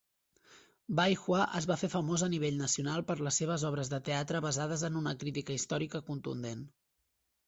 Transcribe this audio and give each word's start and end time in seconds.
Bai 0.99 1.15
Hua 1.23 1.41
es 1.57 1.65
va 1.71 1.75
fer 1.81 1.89
famós 1.95 2.23
a 2.27 2.29
nivell 2.33 2.57
nacional 2.61 3.03
per 3.09 3.15
les 3.27 3.37
seves 3.41 3.65
obres 3.69 3.91
de 3.91 3.99
teatre 4.07 4.41
basades 4.47 4.87
en 4.89 4.97
una 5.03 5.13
crítica 5.25 5.59
històrica 5.59 6.03
contundent. 6.09 6.65